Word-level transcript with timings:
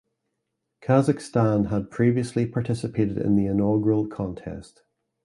Kazakhstan 0.83 1.69
had 1.69 1.91
previously 1.91 2.47
participated 2.47 3.19
in 3.19 3.35
the 3.35 3.45
inaugural 3.45 4.07
contest. 4.07 4.81